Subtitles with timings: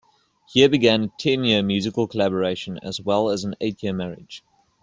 [0.51, 4.43] Here began a ten-year musical collaboration as well as an eight-year marriage.